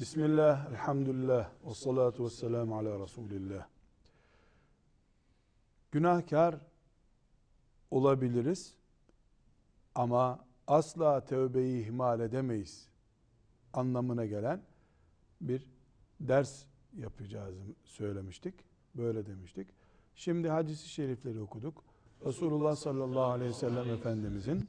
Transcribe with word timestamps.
Bismillah, 0.00 0.70
elhamdülillah, 0.70 1.50
ve 1.66 1.74
salatu 1.74 2.24
ve 2.24 2.30
selamu 2.30 2.78
ala 2.78 3.00
Resulillah. 3.00 3.66
Günahkar 5.92 6.56
olabiliriz 7.90 8.74
ama 9.94 10.44
asla 10.66 11.24
tövbeyi 11.24 11.84
ihmal 11.84 12.20
edemeyiz 12.20 12.88
anlamına 13.72 14.26
gelen 14.26 14.62
bir 15.40 15.66
ders 16.20 16.64
yapacağız 16.96 17.54
söylemiştik. 17.84 18.54
Böyle 18.94 19.26
demiştik. 19.26 19.68
Şimdi 20.14 20.48
hadisi 20.48 20.88
şerifleri 20.88 21.40
okuduk. 21.40 21.84
Resulullah 22.24 22.76
sallallahu 22.76 23.32
aleyhi 23.32 23.50
ve 23.50 23.54
sellem 23.54 23.90
Efendimizin 23.90 24.68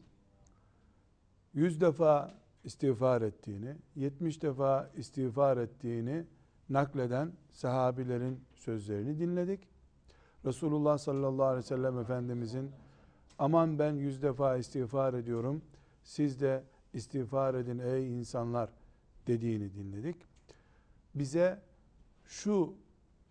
yüz 1.53 1.81
defa 1.81 2.39
istiğfar 2.63 3.21
ettiğini, 3.21 3.75
70 3.95 4.41
defa 4.41 4.91
istiğfar 4.97 5.57
ettiğini 5.57 6.25
nakleden 6.69 7.31
sahabilerin 7.51 8.39
sözlerini 8.55 9.19
dinledik. 9.19 9.59
Resulullah 10.45 10.97
sallallahu 10.97 11.45
aleyhi 11.45 11.63
ve 11.63 11.67
sellem 11.67 11.99
Efendimizin 11.99 12.71
aman 13.39 13.79
ben 13.79 13.93
yüz 13.93 14.21
defa 14.21 14.57
istiğfar 14.57 15.13
ediyorum, 15.13 15.61
siz 16.03 16.41
de 16.41 16.63
istiğfar 16.93 17.53
edin 17.53 17.79
ey 17.79 18.19
insanlar 18.19 18.69
dediğini 19.27 19.73
dinledik. 19.73 20.15
Bize 21.15 21.61
şu 22.25 22.73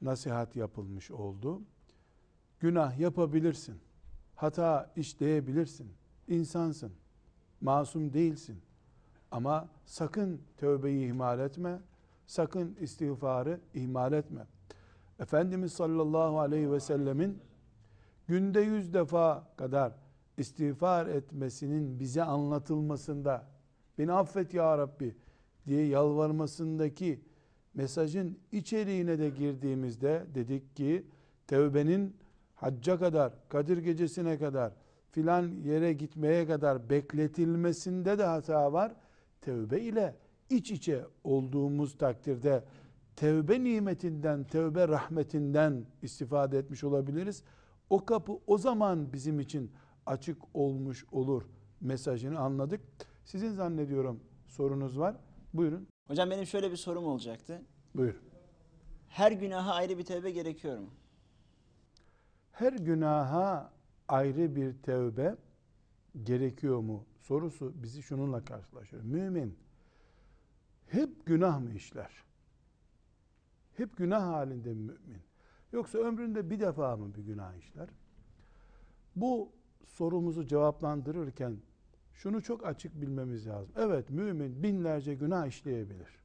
nasihat 0.03 0.57
yapılmış 0.57 1.11
oldu. 1.11 1.63
Günah 2.61 2.99
yapabilirsin. 2.99 3.79
Hata 4.35 4.93
işleyebilirsin. 4.97 5.93
insansın. 6.29 6.93
Masum 7.61 8.13
değilsin. 8.13 8.61
Ama 9.31 9.69
sakın 9.85 10.41
tövbeyi 10.57 11.07
ihmal 11.09 11.41
etme. 11.41 11.81
Sakın 12.27 12.77
istiğfarı 12.81 13.61
ihmal 13.75 14.13
etme. 14.13 14.47
Efendimiz 15.19 15.73
sallallahu 15.73 16.41
aleyhi 16.41 16.73
ve 16.73 16.81
sellemin 16.81 17.39
günde 18.27 18.61
yüz 18.61 18.95
defa 18.95 19.49
kadar 19.57 19.93
istiğfar 20.37 21.07
etmesinin 21.07 22.01
bize 22.01 22.23
anlatılmasında 22.23 23.47
beni 23.99 24.13
affet 24.13 24.55
ya 24.55 24.79
Rabbi 24.79 25.17
diye 25.67 25.87
yalvarmasındaki 25.87 27.21
mesajın 27.75 28.39
içeriğine 28.53 29.19
de 29.19 29.31
girdiğimizde 29.31 30.27
dedik 30.35 30.77
ki 30.77 31.07
tevbenin 31.47 32.17
hacca 32.55 32.99
kadar, 32.99 33.33
Kadir 33.49 33.79
gecesine 33.79 34.39
kadar 34.39 34.73
filan 35.11 35.49
yere 35.49 35.93
gitmeye 35.93 36.47
kadar 36.47 36.91
bekletilmesinde 36.91 38.19
de 38.19 38.25
hata 38.25 38.73
var. 38.73 38.93
Tevbe 39.41 39.81
ile 39.81 40.17
iç 40.51 40.71
içe 40.71 41.05
olduğumuz 41.25 41.99
takdirde 41.99 42.65
tevbe 43.17 43.65
nimetinden, 43.65 44.45
tevbe 44.45 44.89
rahmetinden 44.89 45.87
istifade 46.03 46.59
etmiş 46.59 46.85
olabiliriz. 46.85 47.43
O 47.91 48.05
kapı 48.05 48.33
o 48.47 48.59
zaman 48.59 49.13
bizim 49.13 49.41
için 49.41 49.73
açık 50.07 50.43
olmuş 50.55 51.05
olur 51.13 51.43
mesajını 51.81 52.39
anladık. 52.39 52.81
Sizin 53.25 53.51
zannediyorum 53.51 54.21
sorunuz 54.47 54.99
var. 54.99 55.17
Buyurun. 55.55 55.89
Hocam 56.07 56.31
benim 56.31 56.47
şöyle 56.47 56.71
bir 56.71 56.77
sorum 56.77 57.05
olacaktı. 57.05 57.63
Buyur. 57.95 58.15
Her 59.09 59.33
günaha 59.33 59.75
ayrı 59.75 59.99
bir 59.99 60.05
tevbe 60.05 60.31
gerekiyor 60.31 60.79
mu? 60.79 60.91
Her 62.53 62.73
günaha 62.73 63.73
ayrı 64.09 64.57
bir 64.57 64.83
tevbe 64.83 65.37
gerekiyor 66.25 66.81
mu 66.81 67.05
sorusu 67.21 67.73
bizi 67.83 68.03
şununla 68.03 68.45
karşılaşıyor. 68.45 69.03
Mümin 69.03 69.59
hep 70.87 71.27
günah 71.27 71.61
mı 71.61 71.73
işler? 71.73 72.11
Hep 73.77 73.97
günah 73.97 74.23
halinde 74.23 74.75
mümin. 74.75 75.23
Yoksa 75.73 75.99
ömründe 75.99 76.51
bir 76.51 76.61
defa 76.61 76.97
mı 76.97 77.15
bir 77.15 77.23
günah 77.23 77.55
işler? 77.55 77.89
Bu 79.17 79.53
sorumuzu 79.87 80.47
cevaplandırırken 80.47 81.57
şunu 82.13 82.43
çok 82.43 82.67
açık 82.67 83.01
bilmemiz 83.01 83.47
lazım. 83.47 83.73
Evet 83.77 84.11
mümin 84.11 84.63
binlerce 84.63 85.15
günah 85.15 85.47
işleyebilir. 85.47 86.19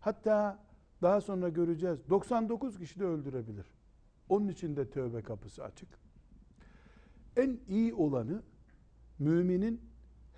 Hatta 0.00 0.64
daha 1.02 1.20
sonra 1.20 1.48
göreceğiz 1.48 2.08
99 2.10 2.78
kişi 2.78 3.00
de 3.00 3.04
öldürebilir. 3.04 3.66
Onun 4.28 4.48
için 4.48 4.76
de 4.76 4.90
tövbe 4.90 5.22
kapısı 5.22 5.64
açık. 5.64 5.88
En 7.36 7.58
iyi 7.68 7.94
olanı 7.94 8.42
müminin 9.18 9.80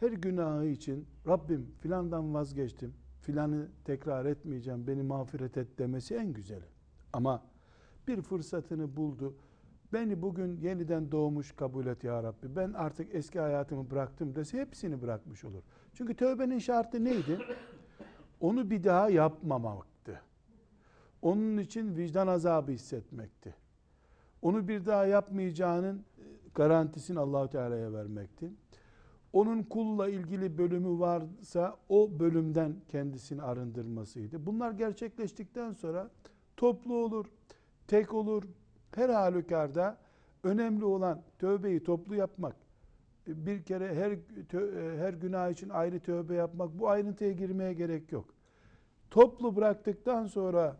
her 0.01 0.13
günahı 0.13 0.67
için 0.67 1.07
Rabbim 1.27 1.67
filandan 1.81 2.35
vazgeçtim, 2.35 2.95
filanı 3.21 3.69
tekrar 3.85 4.27
etmeyeceğim, 4.27 4.87
beni 4.87 5.03
mağfiret 5.03 5.57
et 5.57 5.79
demesi 5.79 6.15
en 6.15 6.33
güzeli. 6.33 6.65
Ama 7.13 7.43
bir 8.09 8.23
fırsatını 8.23 8.97
buldu, 8.97 9.35
beni 9.93 10.23
bugün 10.23 10.57
yeniden 10.57 11.13
doğmuş 11.13 11.53
kabul 11.53 11.87
et 11.87 12.05
ya 12.05 12.23
Rabbi, 12.23 12.57
ben 12.57 12.73
artık 12.73 13.15
eski 13.15 13.41
hayatımı 13.41 13.91
bıraktım 13.91 14.35
dese 14.35 14.61
hepsini 14.61 15.03
bırakmış 15.03 15.45
olur. 15.45 15.63
Çünkü 15.95 16.15
tövbenin 16.15 16.59
şartı 16.59 17.05
neydi? 17.05 17.39
Onu 18.41 18.71
bir 18.71 18.85
daha 18.85 19.11
yapmamaktı. 19.11 20.21
Onun 21.23 21.59
için 21.59 21.97
vicdan 21.97 22.27
azabı 22.27 22.73
hissetmekti. 22.73 23.55
Onu 24.43 24.69
bir 24.69 24.87
daha 24.87 25.07
yapmayacağının 25.07 26.05
garantisini 26.57 27.19
Allahu 27.21 27.49
Teala'ya 27.49 27.93
vermekti. 27.93 28.51
Onun 29.33 29.63
kulla 29.63 30.09
ilgili 30.09 30.59
bölümü 30.59 31.01
varsa 31.01 31.77
o 31.89 32.11
bölümden 32.19 32.77
kendisini 32.89 33.43
arındırmasıydı. 33.43 34.47
Bunlar 34.47 34.71
gerçekleştikten 34.71 35.73
sonra 35.73 36.11
toplu 36.57 36.95
olur, 36.95 37.27
tek 37.87 38.15
olur. 38.15 38.43
Her 38.95 39.09
halükarda 39.09 39.99
önemli 40.43 40.85
olan 40.85 41.23
tövbeyi 41.39 41.83
toplu 41.85 42.15
yapmak. 42.15 42.57
Bir 43.27 43.63
kere 43.63 43.95
her 43.95 44.19
her 44.99 45.15
günah 45.15 45.51
için 45.51 45.69
ayrı 45.69 46.01
tövbe 46.01 46.35
yapmak 46.35 46.79
bu 46.79 46.89
ayrıntıya 46.89 47.33
girmeye 47.33 47.73
gerek 47.73 48.13
yok. 48.13 48.35
Toplu 49.11 49.57
bıraktıktan 49.57 50.27
sonra 50.27 50.77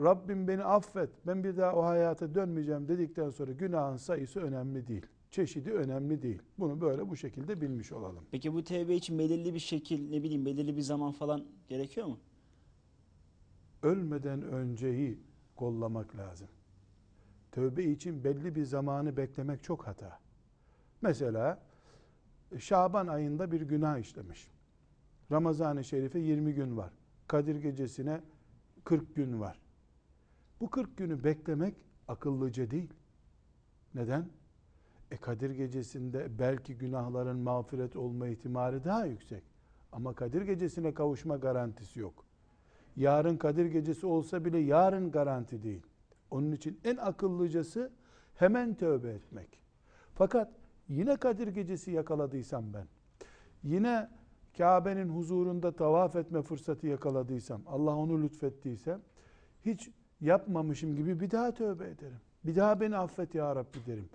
Rabbim 0.00 0.48
beni 0.48 0.64
affet, 0.64 1.10
ben 1.26 1.44
bir 1.44 1.56
daha 1.56 1.74
o 1.74 1.84
hayata 1.84 2.34
dönmeyeceğim 2.34 2.88
dedikten 2.88 3.30
sonra 3.30 3.52
günahın 3.52 3.96
sayısı 3.96 4.40
önemli 4.40 4.86
değil. 4.86 5.06
Çeşidi 5.30 5.72
önemli 5.72 6.22
değil. 6.22 6.42
Bunu 6.58 6.80
böyle 6.80 7.08
bu 7.10 7.16
şekilde 7.16 7.60
bilmiş 7.60 7.92
olalım. 7.92 8.24
Peki 8.30 8.54
bu 8.54 8.64
tevbe 8.64 8.94
için 8.94 9.18
belirli 9.18 9.54
bir 9.54 9.58
şekil, 9.58 10.10
ne 10.10 10.22
bileyim 10.22 10.46
belirli 10.46 10.76
bir 10.76 10.82
zaman 10.82 11.12
falan 11.12 11.44
gerekiyor 11.68 12.06
mu? 12.06 12.18
Ölmeden 13.82 14.42
önceyi 14.42 15.18
kollamak 15.56 16.16
lazım. 16.16 16.48
Tövbe 17.52 17.84
için 17.84 18.24
belli 18.24 18.54
bir 18.54 18.64
zamanı 18.64 19.16
beklemek 19.16 19.62
çok 19.62 19.86
hata. 19.86 20.18
Mesela 21.02 21.62
Şaban 22.58 23.06
ayında 23.06 23.52
bir 23.52 23.60
günah 23.60 23.98
işlemiş. 23.98 24.50
Ramazan-ı 25.32 25.84
Şerif'e 25.84 26.18
20 26.18 26.54
gün 26.54 26.76
var. 26.76 26.92
Kadir 27.28 27.56
gecesine 27.56 28.20
40 28.84 29.16
gün 29.16 29.40
var. 29.40 29.63
Bu 30.60 30.70
40 30.70 30.96
günü 30.96 31.24
beklemek 31.24 31.74
akıllıca 32.08 32.70
değil. 32.70 32.92
Neden? 33.94 34.28
E 35.10 35.16
Kadir 35.16 35.50
gecesinde 35.50 36.38
belki 36.38 36.78
günahların 36.78 37.38
mağfiret 37.38 37.96
olma 37.96 38.28
ihtimali 38.28 38.84
daha 38.84 39.06
yüksek. 39.06 39.42
Ama 39.92 40.14
Kadir 40.14 40.42
gecesine 40.42 40.94
kavuşma 40.94 41.36
garantisi 41.36 42.00
yok. 42.00 42.24
Yarın 42.96 43.36
Kadir 43.36 43.66
gecesi 43.66 44.06
olsa 44.06 44.44
bile 44.44 44.58
yarın 44.58 45.10
garanti 45.10 45.62
değil. 45.62 45.82
Onun 46.30 46.52
için 46.52 46.80
en 46.84 46.96
akıllıcası 46.96 47.92
hemen 48.34 48.74
tövbe 48.74 49.10
etmek. 49.10 49.60
Fakat 50.14 50.52
yine 50.88 51.16
Kadir 51.16 51.48
gecesi 51.48 51.90
yakaladıysam 51.90 52.74
ben, 52.74 52.86
yine 53.62 54.10
Kabe'nin 54.58 55.08
huzurunda 55.08 55.76
tavaf 55.76 56.16
etme 56.16 56.42
fırsatı 56.42 56.86
yakaladıysam, 56.86 57.62
Allah 57.66 57.96
onu 57.96 58.22
lütfettiyse, 58.22 58.98
hiç 59.64 59.90
yapmamışım 60.20 60.96
gibi 60.96 61.20
bir 61.20 61.30
daha 61.30 61.54
tövbe 61.54 61.84
ederim. 61.84 62.20
Bir 62.44 62.56
daha 62.56 62.80
beni 62.80 62.96
affet 62.96 63.34
ya 63.34 63.56
Rabbi 63.56 63.86
derim. 63.86 64.08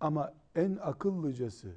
Ama 0.00 0.32
en 0.54 0.78
akıllıcası, 0.82 1.68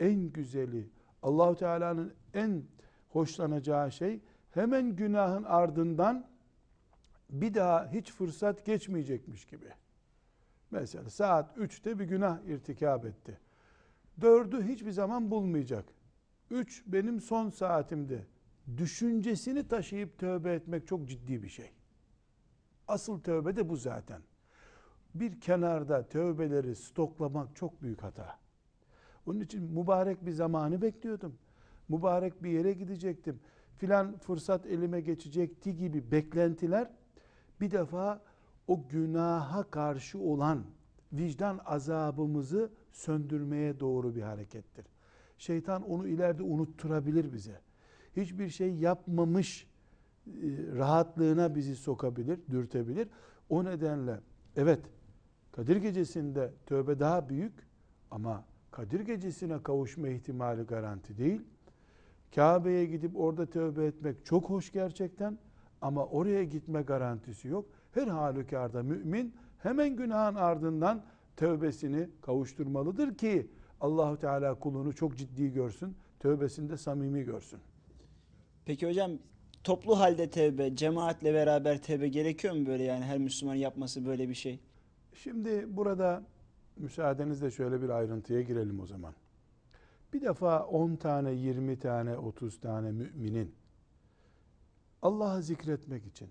en 0.00 0.32
güzeli, 0.32 0.88
Allahu 1.22 1.56
Teala'nın 1.56 2.14
en 2.34 2.62
hoşlanacağı 3.08 3.92
şey 3.92 4.20
hemen 4.50 4.96
günahın 4.96 5.44
ardından 5.44 6.26
bir 7.30 7.54
daha 7.54 7.92
hiç 7.92 8.12
fırsat 8.12 8.66
geçmeyecekmiş 8.66 9.44
gibi. 9.44 9.68
Mesela 10.70 11.10
saat 11.10 11.56
3'te 11.56 11.98
bir 11.98 12.04
günah 12.04 12.40
irtikab 12.44 13.04
etti. 13.04 13.38
Dördü 14.20 14.62
hiçbir 14.62 14.90
zaman 14.90 15.30
bulmayacak. 15.30 15.84
Üç 16.50 16.82
benim 16.86 17.20
son 17.20 17.50
saatimde. 17.50 18.26
Düşüncesini 18.76 19.68
taşıyıp 19.68 20.18
tövbe 20.18 20.54
etmek 20.54 20.86
çok 20.86 21.08
ciddi 21.08 21.42
bir 21.42 21.48
şey. 21.48 21.70
Asıl 22.90 23.20
tövbe 23.20 23.56
de 23.56 23.68
bu 23.68 23.76
zaten. 23.76 24.22
Bir 25.14 25.40
kenarda 25.40 26.08
tövbeleri 26.08 26.76
stoklamak 26.76 27.56
çok 27.56 27.82
büyük 27.82 28.02
hata. 28.02 28.38
Onun 29.26 29.40
için 29.40 29.62
mübarek 29.62 30.26
bir 30.26 30.30
zamanı 30.30 30.82
bekliyordum. 30.82 31.38
Mübarek 31.88 32.42
bir 32.42 32.50
yere 32.50 32.72
gidecektim. 32.72 33.40
filan 33.76 34.18
fırsat 34.18 34.66
elime 34.66 35.00
geçecekti 35.00 35.76
gibi 35.76 36.10
beklentiler 36.10 36.90
bir 37.60 37.70
defa 37.70 38.22
o 38.66 38.88
günaha 38.88 39.70
karşı 39.70 40.18
olan 40.18 40.64
vicdan 41.12 41.60
azabımızı 41.64 42.72
söndürmeye 42.92 43.80
doğru 43.80 44.14
bir 44.14 44.22
harekettir. 44.22 44.86
Şeytan 45.38 45.90
onu 45.90 46.08
ileride 46.08 46.42
unutturabilir 46.42 47.32
bize. 47.32 47.60
Hiçbir 48.16 48.48
şey 48.48 48.74
yapmamış 48.74 49.66
rahatlığına 50.76 51.54
bizi 51.54 51.76
sokabilir, 51.76 52.40
dürtebilir. 52.50 53.08
O 53.48 53.64
nedenle 53.64 54.20
evet 54.56 54.80
Kadir 55.52 55.76
gecesinde 55.76 56.50
tövbe 56.66 56.98
daha 56.98 57.28
büyük 57.28 57.52
ama 58.10 58.44
Kadir 58.70 59.00
gecesine 59.00 59.62
kavuşma 59.62 60.08
ihtimali 60.08 60.62
garanti 60.62 61.18
değil. 61.18 61.40
Kabe'ye 62.34 62.86
gidip 62.86 63.16
orada 63.16 63.46
tövbe 63.46 63.86
etmek 63.86 64.26
çok 64.26 64.50
hoş 64.50 64.72
gerçekten 64.72 65.38
ama 65.80 66.06
oraya 66.06 66.44
gitme 66.44 66.82
garantisi 66.82 67.48
yok. 67.48 67.66
Her 67.92 68.06
halükarda 68.06 68.82
mümin 68.82 69.34
hemen 69.58 69.96
günahın 69.96 70.34
ardından 70.34 71.04
tövbesini 71.36 72.08
kavuşturmalıdır 72.20 73.14
ki 73.14 73.50
Allahu 73.80 74.18
Teala 74.18 74.54
kulunu 74.54 74.94
çok 74.94 75.16
ciddi 75.16 75.52
görsün, 75.52 75.96
tövbesinde 76.20 76.76
samimi 76.76 77.24
görsün. 77.24 77.58
Peki 78.64 78.88
hocam 78.88 79.10
toplu 79.64 79.98
halde 79.98 80.30
tevbe, 80.30 80.76
cemaatle 80.76 81.34
beraber 81.34 81.82
tevbe 81.82 82.08
gerekiyor 82.08 82.54
mu 82.54 82.66
böyle 82.66 82.82
yani 82.82 83.04
her 83.04 83.18
Müslüman 83.18 83.54
yapması 83.54 84.06
böyle 84.06 84.28
bir 84.28 84.34
şey? 84.34 84.60
Şimdi 85.14 85.76
burada 85.76 86.22
müsaadenizle 86.76 87.50
şöyle 87.50 87.82
bir 87.82 87.88
ayrıntıya 87.88 88.40
girelim 88.40 88.80
o 88.80 88.86
zaman. 88.86 89.14
Bir 90.12 90.20
defa 90.20 90.64
10 90.64 90.96
tane, 90.96 91.32
20 91.32 91.78
tane, 91.78 92.16
30 92.18 92.60
tane 92.60 92.92
müminin 92.92 93.54
Allah'ı 95.02 95.42
zikretmek 95.42 96.06
için, 96.06 96.28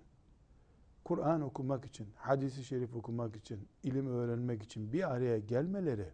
Kur'an 1.04 1.40
okumak 1.40 1.84
için, 1.84 2.08
hadisi 2.14 2.64
şerif 2.64 2.96
okumak 2.96 3.36
için, 3.36 3.68
ilim 3.82 4.06
öğrenmek 4.06 4.62
için 4.62 4.92
bir 4.92 5.14
araya 5.14 5.38
gelmeleri 5.38 6.06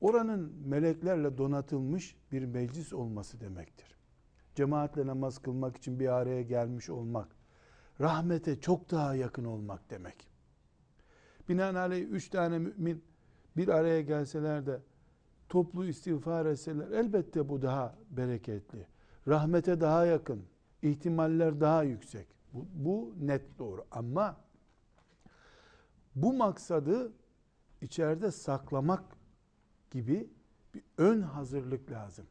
oranın 0.00 0.52
meleklerle 0.66 1.38
donatılmış 1.38 2.16
bir 2.32 2.44
meclis 2.44 2.92
olması 2.92 3.40
demektir. 3.40 4.01
Cemaatle 4.54 5.06
namaz 5.06 5.38
kılmak 5.38 5.76
için 5.76 6.00
bir 6.00 6.08
araya 6.08 6.42
gelmiş 6.42 6.90
olmak, 6.90 7.28
rahmete 8.00 8.60
çok 8.60 8.90
daha 8.90 9.14
yakın 9.14 9.44
olmak 9.44 9.90
demek. 9.90 10.28
Binaenaleyh 11.48 12.08
üç 12.08 12.28
tane 12.28 12.58
mümin 12.58 13.04
bir 13.56 13.68
araya 13.68 14.00
gelseler 14.00 14.66
de 14.66 14.80
toplu 15.48 15.86
istiğfar 15.86 16.46
etseler 16.46 16.90
elbette 16.90 17.48
bu 17.48 17.62
daha 17.62 17.98
bereketli. 18.10 18.86
Rahmete 19.28 19.80
daha 19.80 20.06
yakın, 20.06 20.42
ihtimaller 20.82 21.60
daha 21.60 21.82
yüksek. 21.82 22.26
Bu, 22.52 22.66
bu 22.74 23.14
net 23.20 23.58
doğru 23.58 23.84
ama 23.90 24.36
bu 26.14 26.32
maksadı 26.32 27.12
içeride 27.80 28.30
saklamak 28.30 29.04
gibi 29.90 30.30
bir 30.74 30.82
ön 30.98 31.22
hazırlık 31.22 31.90
lazım. 31.90 32.26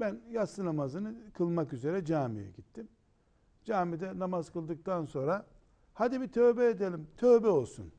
Ben 0.00 0.20
yatsı 0.30 0.64
namazını 0.64 1.32
kılmak 1.32 1.72
üzere 1.72 2.04
camiye 2.04 2.50
gittim. 2.50 2.88
Camide 3.64 4.18
namaz 4.18 4.50
kıldıktan 4.50 5.04
sonra 5.04 5.46
hadi 5.94 6.20
bir 6.20 6.28
tövbe 6.28 6.66
edelim. 6.66 7.06
Tövbe 7.16 7.48
olsun. 7.48 7.92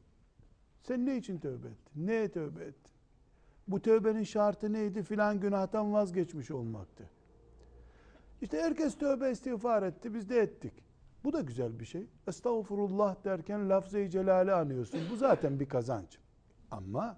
Sen 0.84 1.06
ne 1.06 1.18
için 1.18 1.40
tövbe 1.40 1.68
ettin? 1.68 2.08
Neye 2.08 2.32
tövbe 2.32 2.64
ettin? 2.64 2.92
Bu 3.68 3.82
tövbenin 3.82 4.24
şartı 4.24 4.74
neydi? 4.74 5.04
Filan 5.04 5.40
günahtan 5.40 5.94
vazgeçmiş 5.94 6.52
olmaktı. 6.52 7.10
İşte 8.42 8.62
herkes 8.62 8.98
tövbe 8.98 9.32
istiğfar 9.32 9.84
etti. 9.84 10.14
Biz 10.14 10.30
de 10.30 10.40
ettik. 10.40 10.74
Bu 11.24 11.34
da 11.34 11.42
güzel 11.42 11.80
bir 11.80 11.86
şey. 11.86 12.08
Estağfurullah 12.28 13.24
derken 13.24 13.70
lafz-ı 13.70 14.10
celali 14.10 14.54
anıyorsun. 14.54 15.00
Bu 15.12 15.16
zaten 15.16 15.60
bir 15.60 15.70
kazanç. 15.70 16.20
Ama 16.72 17.18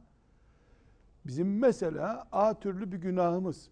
bizim 1.26 1.60
mesela 1.60 2.28
A 2.32 2.60
türlü 2.60 2.92
bir 2.92 2.98
günahımız. 2.98 3.70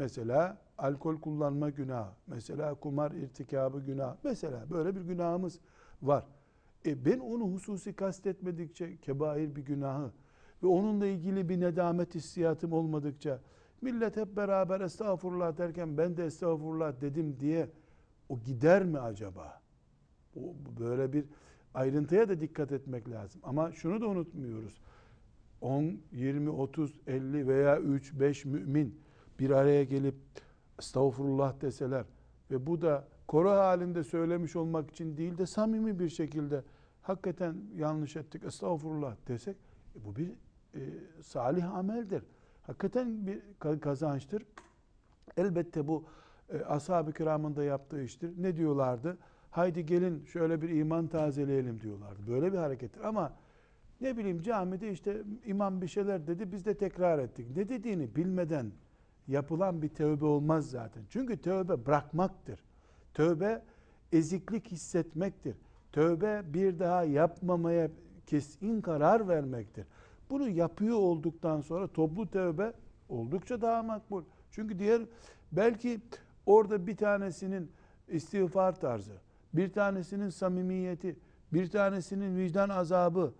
Mesela 0.00 0.58
alkol 0.78 1.20
kullanma 1.20 1.70
günahı. 1.70 2.10
Mesela 2.26 2.74
kumar 2.74 3.10
irtikabı 3.10 3.80
günah. 3.80 4.16
Mesela 4.24 4.70
böyle 4.70 4.96
bir 4.96 5.00
günahımız 5.00 5.60
var. 6.02 6.26
E 6.86 7.04
ben 7.04 7.18
onu 7.18 7.44
hususi 7.44 7.92
kastetmedikçe 7.92 8.96
kebair 8.96 9.56
bir 9.56 9.64
günahı 9.64 10.10
ve 10.62 10.66
onunla 10.66 11.06
ilgili 11.06 11.48
bir 11.48 11.60
nedamet 11.60 12.14
hissiyatım 12.14 12.72
olmadıkça 12.72 13.40
millet 13.82 14.16
hep 14.16 14.36
beraber 14.36 14.80
estağfurullah 14.80 15.58
derken 15.58 15.98
ben 15.98 16.16
de 16.16 16.24
estağfurullah 16.24 17.00
dedim 17.00 17.36
diye 17.40 17.70
o 18.28 18.38
gider 18.38 18.84
mi 18.84 18.98
acaba? 18.98 19.60
O, 20.36 20.40
böyle 20.80 21.12
bir 21.12 21.24
ayrıntıya 21.74 22.28
da 22.28 22.40
dikkat 22.40 22.72
etmek 22.72 23.10
lazım. 23.10 23.40
Ama 23.44 23.72
şunu 23.72 24.00
da 24.00 24.06
unutmuyoruz. 24.06 24.80
10, 25.60 26.00
20, 26.12 26.50
30, 26.50 27.00
50 27.06 27.48
veya 27.48 27.80
3, 27.80 28.20
5 28.20 28.44
mümin 28.44 29.09
bir 29.40 29.50
araya 29.50 29.84
gelip 29.84 30.14
estağfurullah 30.78 31.60
deseler 31.60 32.04
ve 32.50 32.66
bu 32.66 32.82
da 32.82 33.04
koro 33.28 33.50
halinde 33.50 34.04
söylemiş 34.04 34.56
olmak 34.56 34.90
için 34.90 35.16
değil 35.16 35.38
de 35.38 35.46
samimi 35.46 35.98
bir 35.98 36.08
şekilde 36.08 36.62
hakikaten 37.02 37.56
yanlış 37.76 38.16
ettik 38.16 38.44
estağfurullah 38.44 39.16
desek 39.28 39.56
e, 39.96 40.04
bu 40.04 40.16
bir 40.16 40.28
e, 40.74 40.80
salih 41.22 41.74
ameldir. 41.74 42.22
Hakikaten 42.62 43.26
bir 43.26 43.40
kazançtır. 43.80 44.46
Elbette 45.36 45.88
bu 45.88 46.04
e, 46.48 46.58
ashab-ı 46.58 47.12
kiramın 47.12 47.56
da 47.56 47.64
yaptığı 47.64 48.02
iştir. 48.02 48.30
Ne 48.38 48.56
diyorlardı? 48.56 49.18
Haydi 49.50 49.86
gelin 49.86 50.24
şöyle 50.24 50.62
bir 50.62 50.68
iman 50.68 51.06
tazeleyelim 51.06 51.80
diyorlardı. 51.80 52.26
Böyle 52.28 52.52
bir 52.52 52.58
harekettir 52.58 53.00
ama 53.00 53.32
ne 54.00 54.16
bileyim 54.16 54.42
camide 54.42 54.90
işte 54.90 55.22
imam 55.44 55.82
bir 55.82 55.88
şeyler 55.88 56.26
dedi 56.26 56.52
biz 56.52 56.66
de 56.66 56.74
tekrar 56.74 57.18
ettik. 57.18 57.56
Ne 57.56 57.68
dediğini 57.68 58.16
bilmeden 58.16 58.72
yapılan 59.30 59.82
bir 59.82 59.88
tövbe 59.88 60.24
olmaz 60.24 60.70
zaten. 60.70 61.02
Çünkü 61.10 61.36
tövbe 61.36 61.86
bırakmaktır. 61.86 62.60
Tövbe 63.14 63.62
eziklik 64.12 64.68
hissetmektir. 64.68 65.56
Tövbe 65.92 66.42
bir 66.54 66.78
daha 66.78 67.04
yapmamaya 67.04 67.90
kesin 68.26 68.80
karar 68.80 69.28
vermektir. 69.28 69.86
Bunu 70.30 70.48
yapıyor 70.48 70.96
olduktan 70.96 71.60
sonra 71.60 71.86
toplu 71.86 72.30
tövbe 72.30 72.72
oldukça 73.08 73.60
daha 73.60 73.82
makbul. 73.82 74.22
Çünkü 74.50 74.78
diğer 74.78 75.02
belki 75.52 76.00
orada 76.46 76.86
bir 76.86 76.96
tanesinin 76.96 77.70
istiğfar 78.08 78.80
tarzı, 78.80 79.12
bir 79.54 79.72
tanesinin 79.72 80.28
samimiyeti, 80.28 81.16
bir 81.52 81.70
tanesinin 81.70 82.36
vicdan 82.36 82.68
azabı, 82.68 83.32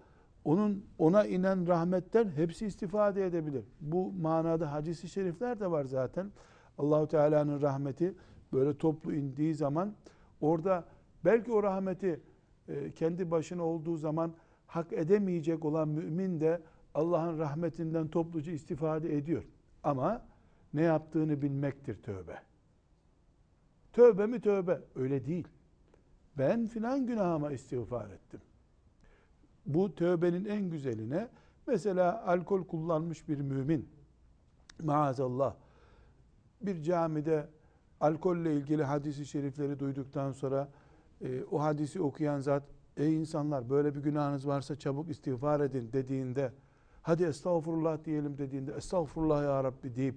onun 0.44 0.86
ona 0.98 1.26
inen 1.26 1.66
rahmetten 1.66 2.28
hepsi 2.28 2.66
istifade 2.66 3.26
edebilir. 3.26 3.64
Bu 3.80 4.12
manada 4.12 4.72
hadisi 4.72 5.08
şerifler 5.08 5.60
de 5.60 5.70
var 5.70 5.84
zaten. 5.84 6.30
Allahu 6.78 7.08
Teala'nın 7.08 7.62
rahmeti 7.62 8.14
böyle 8.52 8.78
toplu 8.78 9.14
indiği 9.14 9.54
zaman 9.54 9.94
orada 10.40 10.84
belki 11.24 11.52
o 11.52 11.62
rahmeti 11.62 12.20
e, 12.68 12.90
kendi 12.90 13.30
başına 13.30 13.64
olduğu 13.64 13.96
zaman 13.96 14.34
hak 14.66 14.92
edemeyecek 14.92 15.64
olan 15.64 15.88
mümin 15.88 16.40
de 16.40 16.60
Allah'ın 16.94 17.38
rahmetinden 17.38 18.08
topluca 18.08 18.52
istifade 18.52 19.16
ediyor. 19.16 19.44
Ama 19.82 20.22
ne 20.74 20.82
yaptığını 20.82 21.42
bilmektir 21.42 22.02
tövbe. 22.02 22.38
Tövbe 23.92 24.26
mi 24.26 24.40
tövbe? 24.40 24.80
Öyle 24.94 25.26
değil. 25.26 25.48
Ben 26.38 26.66
filan 26.66 27.06
günahıma 27.06 27.52
istiğfar 27.52 28.10
ettim. 28.10 28.40
Bu 29.66 29.94
tövbenin 29.94 30.44
en 30.44 30.70
güzeline 30.70 31.28
mesela 31.66 32.26
alkol 32.26 32.64
kullanmış 32.64 33.28
bir 33.28 33.38
mümin 33.38 33.88
maazallah 34.82 35.54
bir 36.62 36.82
camide 36.82 37.48
alkolle 38.00 38.54
ilgili 38.54 38.84
hadisi 38.84 39.26
şerifleri 39.26 39.78
duyduktan 39.78 40.32
sonra 40.32 40.68
e, 41.20 41.44
o 41.50 41.62
hadisi 41.62 42.02
okuyan 42.02 42.40
zat 42.40 42.62
ey 42.96 43.16
insanlar 43.16 43.70
böyle 43.70 43.94
bir 43.94 44.00
günahınız 44.00 44.46
varsa 44.46 44.76
çabuk 44.76 45.10
istiğfar 45.10 45.60
edin 45.60 45.90
dediğinde 45.92 46.52
hadi 47.02 47.24
estağfurullah 47.24 48.04
diyelim 48.04 48.38
dediğinde 48.38 48.72
estağfurullah 48.72 49.42
ya 49.42 49.64
Rabbi 49.64 49.96
deyip 49.96 50.16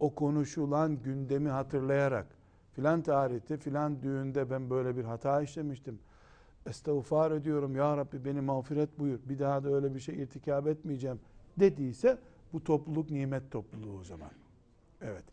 o 0.00 0.14
konuşulan 0.14 1.02
gündemi 1.02 1.48
hatırlayarak 1.48 2.26
filan 2.72 3.02
tarihte 3.02 3.56
filan 3.56 4.02
düğünde 4.02 4.50
ben 4.50 4.70
böyle 4.70 4.96
bir 4.96 5.04
hata 5.04 5.42
işlemiştim. 5.42 5.98
Estağfar 6.68 7.30
ediyorum 7.30 7.76
ya 7.76 7.96
Rabbi 7.96 8.24
beni 8.24 8.40
mağfiret 8.40 8.98
buyur. 8.98 9.18
Bir 9.28 9.38
daha 9.38 9.64
da 9.64 9.74
öyle 9.74 9.94
bir 9.94 10.00
şey 10.00 10.22
irtikab 10.22 10.66
etmeyeceğim 10.66 11.20
dediyse 11.60 12.18
bu 12.52 12.64
topluluk 12.64 13.10
nimet 13.10 13.50
topluluğu 13.50 13.98
o 14.00 14.04
zaman. 14.04 14.30
Evet. 15.02 15.24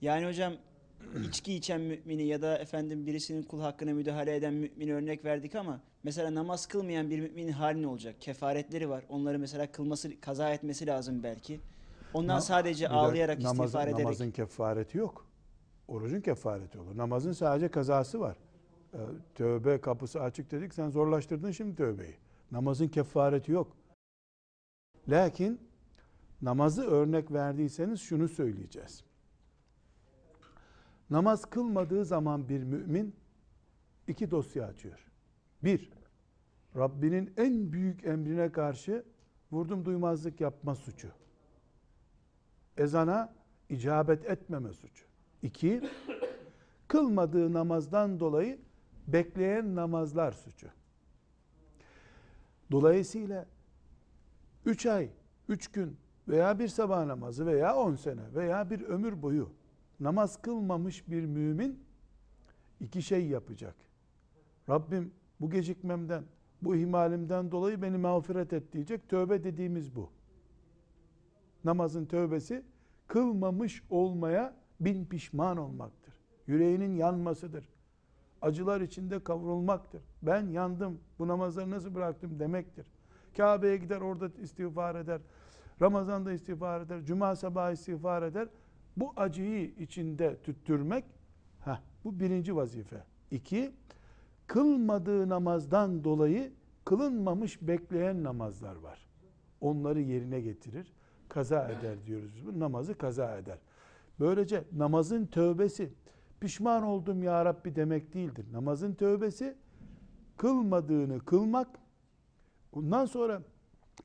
Yani 0.00 0.26
hocam 0.26 0.52
içki 1.28 1.54
içen 1.54 1.80
mümini 1.80 2.22
ya 2.26 2.42
da 2.42 2.58
efendim 2.58 3.06
birisinin 3.06 3.42
kul 3.42 3.60
hakkına 3.60 3.92
müdahale 3.94 4.36
eden 4.36 4.54
mümini 4.54 4.94
örnek 4.94 5.24
verdik 5.24 5.54
ama 5.54 5.80
mesela 6.04 6.34
namaz 6.34 6.66
kılmayan 6.66 7.10
bir 7.10 7.20
müminin 7.20 7.52
hali 7.52 7.82
ne 7.82 7.86
olacak? 7.86 8.20
Kefaretleri 8.20 8.88
var. 8.88 9.04
Onları 9.08 9.38
mesela 9.38 9.72
kılması, 9.72 10.20
kaza 10.20 10.50
etmesi 10.50 10.86
lazım 10.86 11.22
belki. 11.22 11.60
Ondan 12.14 12.36
Na, 12.36 12.40
sadece 12.40 12.88
ağlayarak 12.88 13.38
namazın, 13.38 13.64
istiğfar 13.64 13.88
ederek. 13.88 14.04
Namazın 14.04 14.30
kefareti 14.30 14.98
yok. 14.98 15.26
orucun 15.88 16.20
kefareti 16.20 16.78
olur. 16.78 16.96
Namazın 16.96 17.32
sadece 17.32 17.68
kazası 17.68 18.20
var. 18.20 18.36
Ee, 18.94 18.98
tövbe 19.34 19.80
kapısı 19.80 20.22
açık 20.22 20.50
dedik 20.50 20.74
sen 20.74 20.90
zorlaştırdın 20.90 21.50
şimdi 21.50 21.76
tövbeyi. 21.76 22.16
Namazın 22.50 22.88
kefareti 22.88 23.52
yok. 23.52 23.76
Lakin 25.08 25.60
namazı 26.42 26.82
örnek 26.82 27.32
verdiyseniz 27.32 28.00
şunu 28.00 28.28
söyleyeceğiz. 28.28 29.04
Namaz 31.10 31.44
kılmadığı 31.44 32.04
zaman 32.04 32.48
bir 32.48 32.62
mümin 32.62 33.16
iki 34.08 34.30
dosya 34.30 34.66
açıyor. 34.66 35.06
Bir, 35.64 35.92
Rabbinin 36.76 37.34
en 37.36 37.72
büyük 37.72 38.04
emrine 38.04 38.52
karşı 38.52 39.04
vurdum 39.52 39.84
duymazlık 39.84 40.40
yapma 40.40 40.74
suçu. 40.74 41.08
Ezana 42.76 43.34
icabet 43.68 44.24
etmeme 44.30 44.72
suçu. 44.72 45.04
İki, 45.42 45.90
kılmadığı 46.88 47.52
namazdan 47.52 48.20
dolayı 48.20 48.58
bekleyen 49.06 49.74
namazlar 49.74 50.32
suçu. 50.32 50.68
Dolayısıyla 52.70 53.46
üç 54.66 54.86
ay, 54.86 55.10
üç 55.48 55.68
gün 55.68 55.96
veya 56.28 56.58
bir 56.58 56.68
sabah 56.68 57.04
namazı 57.04 57.46
veya 57.46 57.76
on 57.76 57.94
sene 57.94 58.34
veya 58.34 58.70
bir 58.70 58.80
ömür 58.80 59.22
boyu 59.22 59.50
namaz 60.00 60.42
kılmamış 60.42 61.08
bir 61.08 61.26
mümin 61.26 61.84
iki 62.80 63.02
şey 63.02 63.26
yapacak. 63.26 63.74
Rabbim 64.68 65.14
bu 65.40 65.50
gecikmemden, 65.50 66.24
bu 66.62 66.76
ihmalimden 66.76 67.50
dolayı 67.50 67.82
beni 67.82 67.98
mağfiret 67.98 68.52
et 68.52 68.72
diyecek. 68.72 69.08
Tövbe 69.08 69.44
dediğimiz 69.44 69.96
bu. 69.96 70.10
Namazın 71.64 72.06
tövbesi 72.06 72.62
kılmamış 73.06 73.82
olmaya 73.90 74.56
bin 74.80 75.04
pişman 75.04 75.56
olmaktır. 75.56 76.14
Yüreğinin 76.46 76.96
yanmasıdır. 76.96 77.68
Acılar 78.42 78.80
içinde 78.80 79.24
kavrulmaktır. 79.24 80.02
Ben 80.22 80.46
yandım, 80.46 81.00
bu 81.18 81.28
namazları 81.28 81.70
nasıl 81.70 81.94
bıraktım 81.94 82.38
demektir. 82.38 82.86
Kabe'ye 83.36 83.76
gider 83.76 84.00
orada 84.00 84.28
istiğfar 84.42 84.94
eder. 84.94 85.20
Ramazan'da 85.82 86.32
istiğfar 86.32 86.80
eder. 86.80 87.04
Cuma 87.04 87.36
sabahı 87.36 87.72
istiğfar 87.72 88.22
eder. 88.22 88.48
Bu 88.96 89.12
acıyı 89.16 89.64
içinde 89.64 90.36
tüttürmek, 90.42 91.04
heh, 91.64 91.80
bu 92.04 92.20
birinci 92.20 92.56
vazife. 92.56 93.04
İki, 93.30 93.72
kılmadığı 94.46 95.28
namazdan 95.28 96.04
dolayı 96.04 96.52
kılınmamış 96.84 97.62
bekleyen 97.62 98.24
namazlar 98.24 98.76
var. 98.76 99.06
Onları 99.60 100.00
yerine 100.00 100.40
getirir, 100.40 100.92
kaza 101.28 101.68
eder 101.68 102.06
diyoruz. 102.06 102.46
Bu 102.46 102.60
namazı 102.60 102.94
kaza 102.94 103.38
eder. 103.38 103.58
Böylece 104.20 104.64
namazın 104.72 105.26
tövbesi 105.26 105.92
pişman 106.42 106.82
oldum 106.82 107.22
ya 107.22 107.44
Rabbi 107.44 107.76
demek 107.76 108.14
değildir. 108.14 108.46
Namazın 108.52 108.94
tövbesi 108.94 109.56
kılmadığını 110.36 111.18
kılmak, 111.18 111.68
ondan 112.72 113.06
sonra 113.06 113.42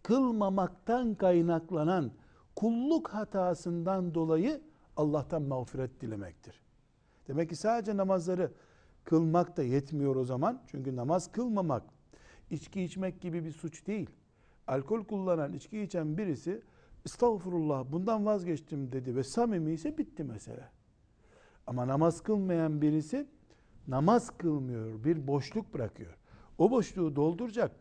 kılmamaktan 0.03 1.15
kaynaklanan 1.15 2.11
kulluk 2.55 3.09
hatasından 3.09 4.13
dolayı 4.13 4.61
Allah'tan 4.97 5.41
mağfiret 5.41 6.01
dilemektir. 6.01 6.61
Demek 7.27 7.49
ki 7.49 7.55
sadece 7.55 7.97
namazları 7.97 8.51
kılmak 9.03 9.57
da 9.57 9.63
yetmiyor 9.63 10.15
o 10.15 10.25
zaman. 10.25 10.61
Çünkü 10.67 10.95
namaz 10.95 11.31
kılmamak, 11.31 11.83
içki 12.49 12.81
içmek 12.81 13.21
gibi 13.21 13.45
bir 13.45 13.51
suç 13.51 13.87
değil. 13.87 14.09
Alkol 14.67 15.03
kullanan, 15.03 15.53
içki 15.53 15.81
içen 15.81 16.17
birisi 16.17 16.61
estağfurullah 17.05 17.91
bundan 17.91 18.25
vazgeçtim 18.25 18.91
dedi 18.91 19.15
ve 19.15 19.23
samimi 19.23 19.71
ise 19.71 19.97
bitti 19.97 20.23
mesele. 20.23 20.76
Ama 21.67 21.87
namaz 21.87 22.23
kılmayan 22.23 22.81
birisi 22.81 23.27
namaz 23.87 24.37
kılmıyor, 24.37 25.03
bir 25.03 25.27
boşluk 25.27 25.73
bırakıyor. 25.73 26.17
O 26.57 26.71
boşluğu 26.71 27.15
dolduracak. 27.15 27.71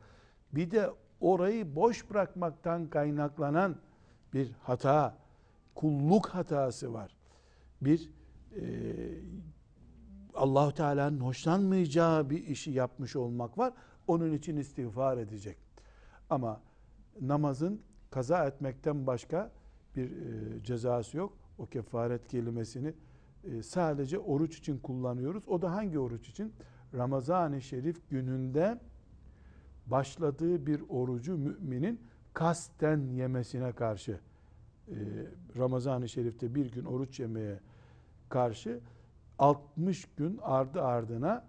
Bir 0.52 0.70
de 0.70 0.90
orayı 1.20 1.76
boş 1.76 2.10
bırakmaktan 2.10 2.90
kaynaklanan 2.90 3.76
bir 4.34 4.52
hata, 4.62 5.18
kulluk 5.74 6.26
hatası 6.26 6.92
var. 6.92 7.16
Bir 7.80 8.10
e, 8.56 8.64
Allahu 10.34 10.74
Teala'nın 10.74 11.20
hoşlanmayacağı 11.20 12.30
bir 12.30 12.46
işi 12.46 12.70
yapmış 12.70 13.16
olmak 13.16 13.58
var. 13.58 13.72
Onun 14.06 14.32
için 14.32 14.56
istiğfar 14.56 15.18
edecek. 15.18 15.56
Ama 16.30 16.60
namazın 17.20 17.80
kaza 18.10 18.46
etmekten 18.46 19.06
başka 19.06 19.50
bir 19.96 20.10
e, 20.10 20.64
cezası 20.64 21.16
yok. 21.16 21.32
O 21.58 21.66
kefaret 21.66 22.28
kelimesini 22.28 22.94
sadece 23.62 24.18
oruç 24.18 24.58
için 24.58 24.78
kullanıyoruz. 24.78 25.48
O 25.48 25.62
da 25.62 25.72
hangi 25.72 25.98
oruç 25.98 26.28
için? 26.28 26.52
Ramazan-ı 26.94 27.62
Şerif 27.62 28.10
gününde 28.10 28.80
başladığı 29.86 30.66
bir 30.66 30.82
orucu 30.88 31.38
müminin 31.38 32.00
kasten 32.34 33.00
yemesine 33.00 33.72
karşı 33.72 34.20
e, 34.88 34.96
Ramazan-ı 35.58 36.08
Şerif'te 36.08 36.54
bir 36.54 36.72
gün 36.72 36.84
oruç 36.84 37.20
yemeye 37.20 37.60
karşı 38.28 38.80
60 39.38 40.04
gün 40.16 40.38
ardı 40.42 40.82
ardına 40.82 41.44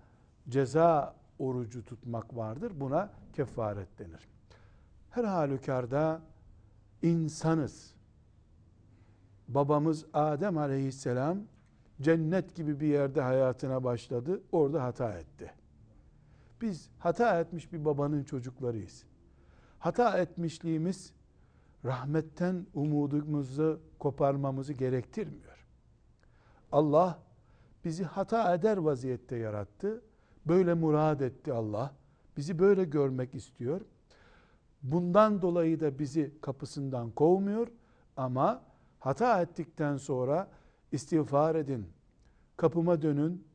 ceza 0.50 1.16
orucu 1.40 1.86
tutmak 1.86 2.36
vardır. 2.36 2.72
Buna 2.76 3.10
kefaret 3.34 4.00
denir. 4.00 4.28
Her 5.10 5.24
halükarda 5.24 6.22
insanız. 7.02 7.94
Babamız 9.48 10.06
Adem 10.14 10.58
aleyhisselam 10.58 11.38
cennet 12.02 12.56
gibi 12.56 12.80
bir 12.80 12.88
yerde 12.88 13.22
hayatına 13.22 13.84
başladı. 13.84 14.42
Orada 14.52 14.84
hata 14.84 15.14
etti. 15.14 15.54
Biz 16.62 16.90
hata 17.00 17.40
etmiş 17.40 17.74
bir 17.74 17.86
babanın 17.86 18.24
çocuklarıyız. 18.24 19.04
Hata 19.80 20.18
etmişliğimiz 20.18 21.14
rahmetten 21.86 22.66
umudumuzu 22.74 23.82
koparmamızı 24.00 24.74
gerektirmiyor. 24.74 25.68
Allah 26.72 27.20
bizi 27.86 28.04
hata 28.04 28.56
eder 28.56 28.78
vaziyette 28.78 29.36
yarattı. 29.36 30.02
Böyle 30.46 30.74
murad 30.74 31.20
etti 31.20 31.54
Allah. 31.54 31.96
Bizi 32.38 32.60
böyle 32.60 32.84
görmek 32.84 33.36
istiyor. 33.36 33.82
Bundan 34.84 35.42
dolayı 35.42 35.80
da 35.80 36.00
bizi 36.00 36.34
kapısından 36.42 37.12
kovmuyor 37.12 37.68
ama 38.18 38.64
hata 39.00 39.42
ettikten 39.42 39.98
sonra 39.98 40.48
istiğfar 40.92 41.56
edin. 41.56 41.86
Kapıma 42.58 43.02
dönün. 43.02 43.48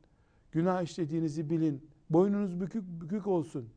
Günah 0.53 0.83
işlediğinizi 0.83 1.51
bilin. 1.51 1.87
Boynunuz 2.11 2.61
bükük 2.61 2.85
bükük 3.01 3.27
olsun. 3.27 3.69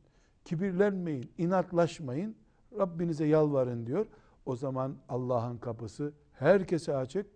Kibirlenmeyin, 0.44 1.30
inatlaşmayın. 1.38 2.36
Rabbinize 2.78 3.24
yalvarın 3.26 3.86
diyor. 3.86 4.06
O 4.46 4.56
zaman 4.56 4.96
Allah'ın 5.08 5.58
kapısı 5.58 6.12
herkese 6.32 6.96
açık. 6.96 7.26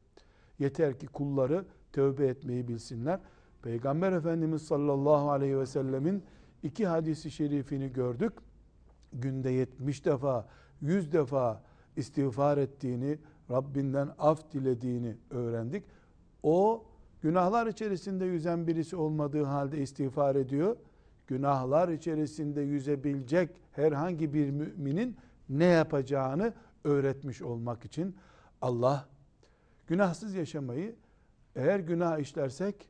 Yeter 0.59 0.99
ki 0.99 1.07
kulları 1.07 1.65
tövbe 1.93 2.27
etmeyi 2.27 2.69
bilsinler. 2.69 3.21
Peygamber 3.63 4.13
Efendimiz 4.13 4.63
sallallahu 4.63 5.31
aleyhi 5.31 5.59
ve 5.59 5.67
sellemin 5.67 6.23
iki 6.63 6.87
hadisi 6.87 7.31
şerifini 7.31 7.93
gördük. 7.93 8.33
Günde 9.13 9.51
70 9.51 10.05
defa, 10.05 10.49
100 10.81 11.13
defa 11.13 11.63
istiğfar 11.97 12.59
ettiğini, 12.59 13.19
Rabbinden 13.51 14.11
af 14.19 14.53
dilediğini 14.53 15.17
öğrendik. 15.31 15.85
O 16.43 16.85
günahlar 17.23 17.67
içerisinde 17.67 18.25
yüzen 18.25 18.67
birisi 18.67 18.97
olmadığı 18.97 19.45
halde 19.45 19.79
istiğfar 19.79 20.37
ediyor. 20.37 20.77
Günahlar 21.27 21.89
içerisinde 21.89 22.61
yüzebilecek 22.61 23.51
herhangi 23.73 24.35
bir 24.35 24.51
müminin 24.51 25.17
ne 25.49 25.65
yapacağını 25.65 26.55
öğretmiş 26.85 27.43
olmak 27.43 27.85
için 27.85 28.17
Allah 28.63 29.09
günahsız 29.87 30.35
yaşamayı 30.35 30.97
eğer 31.57 31.79
günah 31.79 32.19
işlersek 32.19 32.89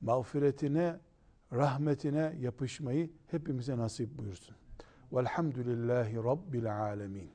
mağfiretine, 0.00 0.96
rahmetine 1.52 2.34
yapışmayı 2.40 3.10
hepimize 3.30 3.78
nasip 3.78 4.18
buyursun. 4.18 4.56
Velhamdülillahi 5.12 6.16
Rabbil 6.16 6.80
alemin. 6.80 7.30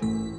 thank 0.00 0.30
you 0.30 0.35